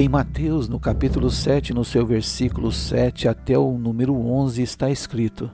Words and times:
Em 0.00 0.08
Mateus, 0.08 0.68
no 0.68 0.78
capítulo 0.78 1.28
7, 1.28 1.74
no 1.74 1.84
seu 1.84 2.06
versículo 2.06 2.70
7 2.70 3.26
até 3.26 3.58
o 3.58 3.76
número 3.76 4.14
11, 4.14 4.62
está 4.62 4.88
escrito: 4.88 5.50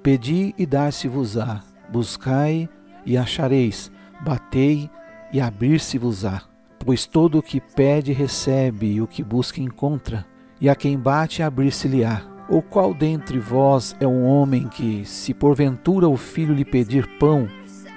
Pedi 0.00 0.54
e 0.56 0.64
dar-se-vos-á, 0.64 1.64
buscai 1.90 2.68
e 3.04 3.16
achareis, 3.16 3.90
batei 4.20 4.88
e 5.32 5.40
abrir-se-vos-á. 5.40 6.42
Pois 6.78 7.04
todo 7.04 7.38
o 7.38 7.42
que 7.42 7.60
pede 7.60 8.12
recebe, 8.12 8.92
e 8.92 9.02
o 9.02 9.08
que 9.08 9.24
busca 9.24 9.60
encontra, 9.60 10.24
e 10.60 10.68
a 10.68 10.76
quem 10.76 10.96
bate 10.96 11.42
abrir-se-lhe-á. 11.42 12.22
Ou 12.48 12.62
qual 12.62 12.94
dentre 12.94 13.40
vós 13.40 13.96
é 13.98 14.06
um 14.06 14.24
homem 14.24 14.68
que, 14.68 15.04
se 15.04 15.34
porventura 15.34 16.08
o 16.08 16.16
filho 16.16 16.54
lhe 16.54 16.64
pedir 16.64 17.08
pão, 17.18 17.48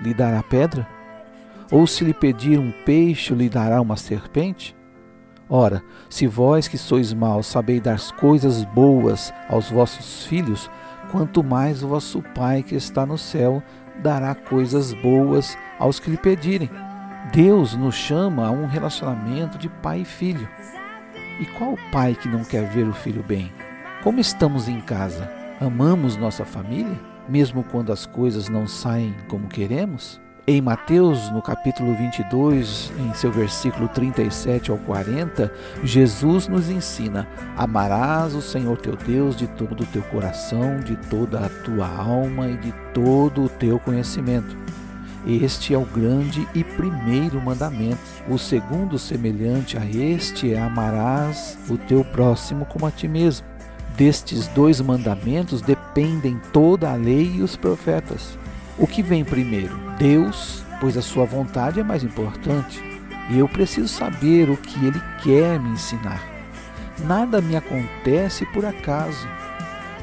lhe 0.04 0.12
dará 0.12 0.42
pedra? 0.42 0.88
Ou 1.72 1.86
se 1.86 2.04
lhe 2.04 2.16
pedir 2.16 2.58
um 2.58 2.72
peixe, 2.84 3.36
lhe 3.36 3.48
dará 3.48 3.80
uma 3.80 3.96
serpente? 3.96 4.81
Ora, 5.54 5.84
se 6.10 6.28
vós 6.28 6.70
que 6.70 6.78
sois 6.78 7.12
maus 7.12 7.46
sabeis 7.46 7.82
dar 7.82 8.00
coisas 8.14 8.64
boas 8.64 9.34
aos 9.50 9.70
vossos 9.70 10.26
filhos, 10.26 10.72
quanto 11.12 11.44
mais 11.44 11.82
vosso 11.82 12.24
Pai 12.34 12.64
que 12.64 12.74
está 12.74 13.06
no 13.06 13.18
céu 13.18 13.62
dará 14.02 14.34
coisas 14.34 14.94
boas 14.94 15.58
aos 15.78 16.00
que 16.00 16.10
lhe 16.10 16.16
pedirem. 16.16 16.70
Deus 17.34 17.76
nos 17.76 17.96
chama 17.96 18.48
a 18.48 18.52
um 18.52 18.66
relacionamento 18.66 19.58
de 19.58 19.68
pai 19.68 20.00
e 20.02 20.06
filho. 20.06 20.48
E 21.38 21.46
qual 21.58 21.78
pai 21.92 22.16
que 22.16 22.30
não 22.30 22.46
quer 22.46 22.64
ver 22.70 22.88
o 22.88 22.94
filho 22.94 23.22
bem? 23.22 23.52
Como 24.04 24.22
estamos 24.22 24.70
em 24.70 24.80
casa? 24.80 25.30
Amamos 25.60 26.16
nossa 26.16 26.46
família, 26.46 26.98
mesmo 27.28 27.62
quando 27.62 27.92
as 27.92 28.06
coisas 28.06 28.48
não 28.48 28.66
saem 28.66 29.14
como 29.28 29.50
queremos? 29.50 30.22
Em 30.48 30.60
Mateus, 30.60 31.30
no 31.30 31.40
capítulo 31.40 31.94
22, 31.94 32.92
em 32.98 33.14
seu 33.14 33.32
versículo 33.32 33.88
37 33.88 34.72
ao 34.72 34.78
40, 34.80 35.54
Jesus 35.84 36.48
nos 36.48 36.68
ensina: 36.68 37.28
Amarás 37.56 38.34
o 38.34 38.42
Senhor 38.42 38.76
teu 38.78 38.96
Deus 38.96 39.36
de 39.36 39.46
todo 39.46 39.82
o 39.82 39.86
teu 39.86 40.02
coração, 40.02 40.80
de 40.80 40.96
toda 40.96 41.46
a 41.46 41.50
tua 41.64 41.88
alma 41.88 42.48
e 42.48 42.58
de 42.58 42.74
todo 42.92 43.44
o 43.44 43.50
teu 43.50 43.78
conhecimento. 43.78 44.58
Este 45.28 45.76
é 45.76 45.78
o 45.78 45.86
grande 45.86 46.48
e 46.56 46.64
primeiro 46.64 47.40
mandamento. 47.40 48.02
O 48.28 48.40
segundo, 48.40 48.98
semelhante 48.98 49.78
a 49.78 49.86
este, 49.86 50.56
é 50.56 50.60
amarás 50.60 51.56
o 51.70 51.78
teu 51.78 52.04
próximo 52.04 52.66
como 52.66 52.88
a 52.88 52.92
ti 52.92 53.08
mesmo. 53.08 53.46
Destes 53.96 54.48
dois 54.48 54.82
mandamentos 54.82 55.62
dependem 55.62 56.42
toda 56.52 56.92
a 56.92 56.96
lei 56.96 57.36
e 57.36 57.42
os 57.44 57.56
profetas. 57.56 58.42
O 58.78 58.88
que 58.88 59.04
vem 59.04 59.24
primeiro? 59.24 59.78
Deus, 59.98 60.64
pois 60.80 60.96
a 60.96 61.02
sua 61.02 61.26
vontade 61.26 61.80
é 61.80 61.84
mais 61.84 62.04
importante. 62.04 62.82
E 63.30 63.38
eu 63.38 63.48
preciso 63.48 63.88
saber 63.88 64.50
o 64.50 64.58
que 64.58 64.86
ele 64.86 65.02
quer 65.24 65.60
me 65.60 65.70
ensinar. 65.70 66.22
Nada 67.06 67.42
me 67.42 67.56
acontece 67.56 68.46
por 68.48 68.66
acaso. 68.66 69.28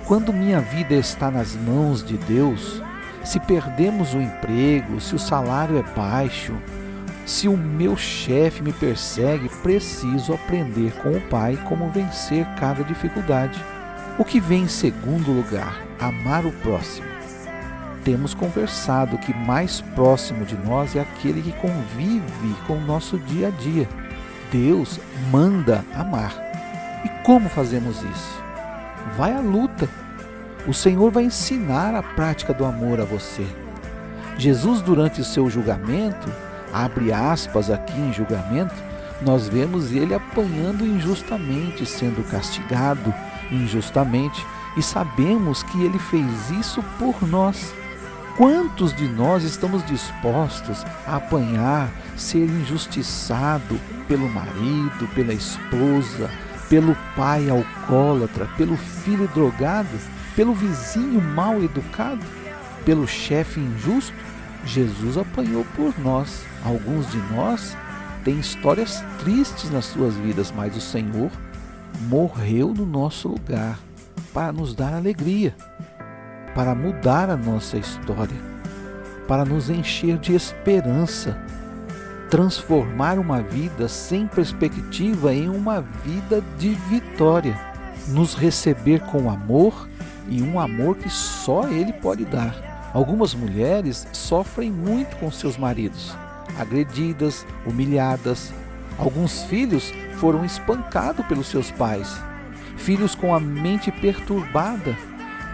Quando 0.06 0.32
minha 0.32 0.60
vida 0.60 0.94
está 0.94 1.30
nas 1.30 1.54
mãos 1.54 2.02
de 2.02 2.16
Deus, 2.16 2.82
se 3.24 3.40
perdemos 3.40 4.14
o 4.14 4.20
emprego, 4.20 5.00
se 5.00 5.14
o 5.14 5.18
salário 5.18 5.78
é 5.78 5.82
baixo, 5.94 6.54
se 7.26 7.48
o 7.48 7.56
meu 7.56 7.96
chefe 7.96 8.62
me 8.62 8.72
persegue, 8.72 9.50
preciso 9.62 10.32
aprender 10.32 10.92
com 11.02 11.10
o 11.10 11.20
Pai 11.22 11.58
como 11.68 11.90
vencer 11.90 12.46
cada 12.58 12.82
dificuldade. 12.84 13.62
O 14.18 14.24
que 14.24 14.40
vem 14.40 14.62
em 14.62 14.68
segundo 14.68 15.30
lugar? 15.30 15.82
Amar 16.00 16.46
o 16.46 16.52
próximo 16.52 17.17
temos 18.08 18.32
conversado 18.32 19.18
que 19.18 19.34
mais 19.34 19.82
próximo 19.94 20.42
de 20.46 20.56
nós 20.56 20.96
é 20.96 21.00
aquele 21.00 21.42
que 21.42 21.52
convive 21.52 22.56
com 22.66 22.78
o 22.78 22.80
nosso 22.80 23.18
dia 23.18 23.48
a 23.48 23.50
dia. 23.50 23.86
Deus 24.50 24.98
manda 25.30 25.84
amar. 25.94 26.34
E 27.04 27.08
como 27.22 27.50
fazemos 27.50 27.98
isso? 27.98 28.42
Vai 29.14 29.34
à 29.34 29.40
luta. 29.40 29.86
O 30.66 30.72
Senhor 30.72 31.10
vai 31.10 31.24
ensinar 31.24 31.94
a 31.94 32.02
prática 32.02 32.54
do 32.54 32.64
amor 32.64 32.98
a 32.98 33.04
você. 33.04 33.46
Jesus, 34.38 34.80
durante 34.80 35.20
o 35.20 35.24
seu 35.24 35.50
julgamento, 35.50 36.32
abre 36.72 37.12
aspas 37.12 37.70
aqui 37.70 38.00
em 38.00 38.10
julgamento, 38.10 38.74
nós 39.20 39.50
vemos 39.50 39.92
ele 39.92 40.14
apanhando 40.14 40.86
injustamente, 40.86 41.84
sendo 41.84 42.26
castigado 42.30 43.12
injustamente, 43.52 44.46
e 44.78 44.82
sabemos 44.82 45.62
que 45.62 45.84
ele 45.84 45.98
fez 45.98 46.50
isso 46.52 46.82
por 46.98 47.28
nós. 47.28 47.74
Quantos 48.38 48.94
de 48.94 49.08
nós 49.08 49.42
estamos 49.42 49.84
dispostos 49.84 50.84
a 51.04 51.16
apanhar, 51.16 51.90
ser 52.16 52.44
injustiçado 52.44 53.76
pelo 54.06 54.28
marido, 54.28 55.08
pela 55.12 55.34
esposa, 55.34 56.30
pelo 56.70 56.96
pai 57.16 57.50
alcoólatra, 57.50 58.46
pelo 58.56 58.76
filho 58.76 59.26
drogado, 59.34 59.88
pelo 60.36 60.54
vizinho 60.54 61.20
mal 61.20 61.60
educado, 61.60 62.24
pelo 62.84 63.08
chefe 63.08 63.58
injusto? 63.58 64.14
Jesus 64.64 65.18
apanhou 65.18 65.66
por 65.74 65.92
nós. 65.98 66.44
Alguns 66.64 67.10
de 67.10 67.18
nós 67.34 67.76
têm 68.22 68.38
histórias 68.38 69.02
tristes 69.18 69.68
nas 69.68 69.86
suas 69.86 70.14
vidas, 70.14 70.52
mas 70.54 70.76
o 70.76 70.80
Senhor 70.80 71.32
morreu 72.02 72.72
no 72.72 72.86
nosso 72.86 73.26
lugar 73.26 73.80
para 74.32 74.52
nos 74.52 74.76
dar 74.76 74.94
alegria 74.94 75.56
para 76.58 76.74
mudar 76.74 77.30
a 77.30 77.36
nossa 77.36 77.78
história, 77.78 78.36
para 79.28 79.44
nos 79.44 79.70
encher 79.70 80.18
de 80.18 80.34
esperança, 80.34 81.40
transformar 82.28 83.16
uma 83.16 83.40
vida 83.40 83.86
sem 83.86 84.26
perspectiva 84.26 85.32
em 85.32 85.48
uma 85.48 85.80
vida 85.80 86.42
de 86.58 86.70
vitória, 86.70 87.56
nos 88.08 88.34
receber 88.34 89.02
com 89.02 89.30
amor 89.30 89.88
e 90.28 90.42
um 90.42 90.58
amor 90.58 90.96
que 90.96 91.08
só 91.08 91.68
Ele 91.68 91.92
pode 91.92 92.24
dar. 92.24 92.90
Algumas 92.92 93.34
mulheres 93.34 94.08
sofrem 94.12 94.68
muito 94.68 95.14
com 95.18 95.30
seus 95.30 95.56
maridos, 95.56 96.12
agredidas, 96.58 97.46
humilhadas. 97.64 98.52
Alguns 98.98 99.44
filhos 99.44 99.92
foram 100.16 100.44
espancados 100.44 101.24
pelos 101.26 101.46
seus 101.46 101.70
pais, 101.70 102.20
filhos 102.76 103.14
com 103.14 103.32
a 103.32 103.38
mente 103.38 103.92
perturbada 103.92 104.96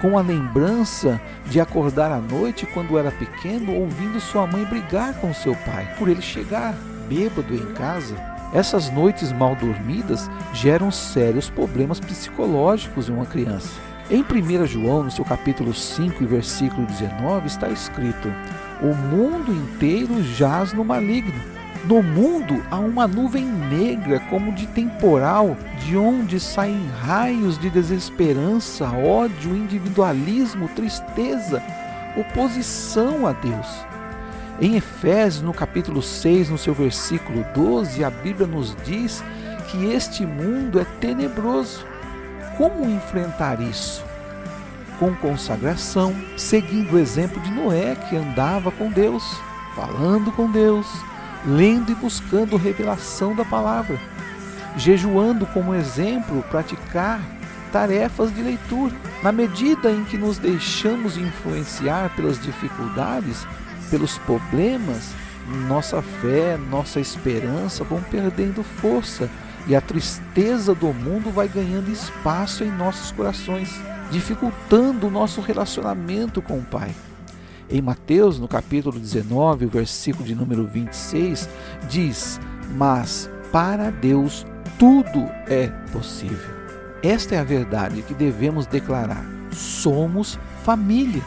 com 0.01 0.19
a 0.19 0.23
lembrança 0.23 1.21
de 1.47 1.61
acordar 1.61 2.11
à 2.11 2.19
noite 2.19 2.67
quando 2.67 2.99
era 2.99 3.11
pequeno, 3.11 3.75
ouvindo 3.75 4.21
sua 4.21 4.47
mãe 4.47 4.65
brigar 4.65 5.15
com 5.15 5.33
seu 5.35 5.55
pai, 5.55 5.95
por 5.99 6.09
ele 6.09 6.23
chegar 6.23 6.75
bêbado 7.09 7.55
em 7.55 7.73
casa. 7.75 8.15
Essas 8.53 8.91
noites 8.91 9.33
mal 9.33 9.57
dormidas 9.57 10.31
geram 10.53 10.91
sérios 10.91 11.51
problemas 11.51 11.99
psicológicos 11.99 13.09
em 13.09 13.13
uma 13.13 13.27
criança. 13.27 13.71
Em 14.11 14.23
1 14.23 14.67
João, 14.67 15.05
no 15.05 15.11
seu 15.11 15.25
capítulo 15.25 15.73
5 15.73 16.23
e 16.23 16.27
versículo 16.27 16.87
19, 16.87 17.47
está 17.47 17.69
escrito: 17.69 18.33
O 18.83 18.95
mundo 18.95 19.53
inteiro 19.53 20.23
jaz 20.23 20.73
no 20.73 20.85
maligno. 20.85 21.33
No 21.87 22.03
mundo 22.03 22.65
há 22.71 22.79
uma 22.79 23.07
nuvem 23.07 23.45
negra 23.45 24.19
como 24.31 24.53
de 24.53 24.67
temporal, 24.67 25.55
de 25.85 25.99
onde 25.99 26.41
saem 26.41 26.89
raios 27.03 27.59
de 27.59 27.69
desesperança, 27.69 28.87
ódio, 28.91 29.55
individualismo, 29.55 30.67
tristeza, 30.69 31.63
oposição 32.17 33.27
a 33.27 33.33
Deus. 33.33 33.69
Em 34.63 34.77
Efésios, 34.77 35.43
no 35.43 35.53
capítulo 35.53 36.01
6, 36.01 36.49
no 36.49 36.57
seu 36.57 36.73
versículo 36.73 37.45
12, 37.55 38.03
a 38.03 38.09
Bíblia 38.09 38.47
nos 38.47 38.75
diz 38.87 39.23
que 39.71 39.93
este 39.93 40.25
mundo 40.25 40.81
é 40.81 40.87
tenebroso. 41.03 41.85
Como 42.57 42.89
enfrentar 42.89 43.61
isso? 43.61 44.03
Com 44.99 45.15
consagração, 45.17 46.15
seguindo 46.39 46.95
o 46.95 46.99
exemplo 46.99 47.43
de 47.43 47.51
Noé, 47.51 47.95
que 48.09 48.17
andava 48.17 48.71
com 48.71 48.91
Deus, 48.91 49.23
falando 49.75 50.33
com 50.33 50.51
Deus, 50.51 50.87
lendo 51.47 51.93
e 51.93 51.95
buscando 51.95 52.57
revelação 52.57 53.35
da 53.35 53.45
palavra, 53.45 53.99
jejuando 54.77 55.47
como 55.47 55.75
exemplo, 55.75 56.43
praticar 56.51 57.21
tarefas 57.73 58.35
de 58.35 58.43
leitura. 58.43 58.95
Na 59.23 59.33
medida 59.33 59.91
em 59.91 60.05
que 60.05 60.17
nos 60.17 60.39
deixamos 60.39 61.17
influenciar 61.17 62.15
pelas 62.15 62.41
dificuldades, 62.41 63.47
pelos 63.91 64.19
problemas, 64.19 65.13
nossa 65.69 66.01
fé, 66.01 66.57
nossa 66.57 67.01
esperança 67.01 67.85
vão 67.85 68.01
perdendo 68.03 68.63
força 68.63 69.29
e 69.67 69.75
a 69.75 69.81
tristeza 69.81 70.75
do 70.75 70.93
mundo 70.93 71.31
vai 71.31 71.49
ganhando 71.49 71.91
espaço 71.91 72.65
em 72.65 72.71
nossos 72.71 73.11
corações, 73.13 73.71
dificultando 74.11 75.07
o 75.07 75.11
nosso 75.11 75.41
relacionamento 75.41 76.43
com 76.43 76.59
o 76.59 76.65
Pai. 76.65 76.95
Em 77.71 77.81
Mateus, 77.81 78.39
no 78.39 78.47
capítulo 78.47 78.99
19, 78.99 79.65
o 79.65 79.69
versículo 79.69 80.25
de 80.25 80.35
número 80.35 80.67
26, 80.67 81.49
diz: 81.89 82.41
Mas 82.77 83.31
para 83.51 83.91
Deus 83.91 84.47
tudo 84.79 85.29
é 85.47 85.69
possível. 85.93 86.55
Esta 87.03 87.35
é 87.35 87.39
a 87.39 87.45
verdade 87.45 88.03
que 88.03 88.15
devemos 88.15 88.67
declarar. 88.67 89.25
Somos 89.51 90.39
família. 90.63 91.23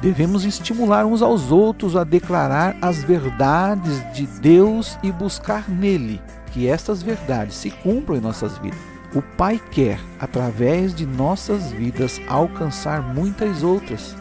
Devemos 0.00 0.44
estimular 0.44 1.04
uns 1.04 1.22
aos 1.22 1.50
outros 1.50 1.96
a 1.96 2.04
declarar 2.04 2.76
as 2.80 3.02
verdades 3.02 4.00
de 4.12 4.26
Deus 4.26 4.98
e 5.02 5.10
buscar 5.10 5.68
nele 5.68 6.20
que 6.52 6.68
estas 6.68 7.02
verdades 7.02 7.56
se 7.56 7.70
cumpram 7.70 8.16
em 8.16 8.20
nossas 8.20 8.58
vidas. 8.58 8.78
O 9.14 9.22
Pai 9.22 9.60
quer, 9.70 9.98
através 10.20 10.94
de 10.94 11.06
nossas 11.06 11.72
vidas, 11.72 12.20
alcançar 12.28 13.02
muitas 13.14 13.62
outras. 13.62 14.14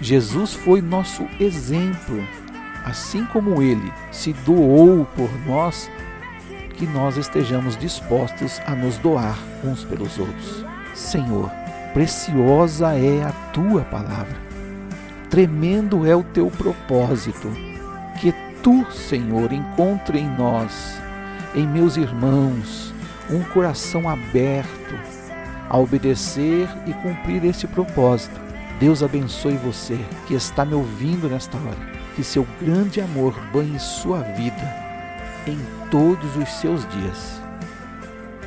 Jesus 0.00 0.54
foi 0.54 0.80
nosso 0.80 1.26
exemplo. 1.38 2.22
Assim 2.84 3.24
como 3.26 3.62
ele 3.62 3.92
se 4.10 4.32
doou 4.32 5.04
por 5.14 5.30
nós, 5.46 5.90
que 6.76 6.86
nós 6.86 7.18
estejamos 7.18 7.76
dispostos 7.76 8.60
a 8.66 8.74
nos 8.74 8.96
doar 8.98 9.38
uns 9.62 9.84
pelos 9.84 10.18
outros. 10.18 10.64
Senhor, 10.94 11.50
preciosa 11.92 12.94
é 12.94 13.22
a 13.22 13.32
tua 13.52 13.82
palavra, 13.82 14.36
tremendo 15.28 16.06
é 16.06 16.16
o 16.16 16.22
teu 16.22 16.50
propósito. 16.50 17.52
Que 18.18 18.32
tu, 18.62 18.90
Senhor, 18.90 19.52
encontre 19.52 20.18
em 20.18 20.28
nós, 20.36 20.98
em 21.54 21.66
meus 21.66 21.98
irmãos, 21.98 22.94
um 23.30 23.42
coração 23.42 24.08
aberto 24.08 24.98
a 25.68 25.78
obedecer 25.78 26.68
e 26.86 26.92
cumprir 26.94 27.44
esse 27.44 27.66
propósito. 27.66 28.49
Deus 28.80 29.02
abençoe 29.02 29.58
você 29.58 29.98
que 30.26 30.32
está 30.32 30.64
me 30.64 30.72
ouvindo 30.72 31.28
nesta 31.28 31.58
hora. 31.58 32.00
Que 32.16 32.24
seu 32.24 32.46
grande 32.58 32.98
amor 32.98 33.38
banhe 33.52 33.78
sua 33.78 34.20
vida 34.22 34.74
em 35.46 35.58
todos 35.90 36.34
os 36.36 36.48
seus 36.48 36.88
dias. 36.88 37.40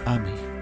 Amém. 0.04 0.53